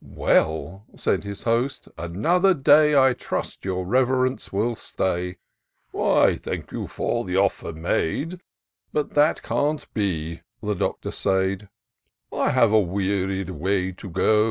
[0.03, 5.37] "Well," said his Host," another day I trust your Reverence will stay.""
[6.23, 8.41] I thank you for the offer made.
[8.91, 11.69] But that can't be," the Doctor said;"
[12.33, 14.39] I have a weary way to go.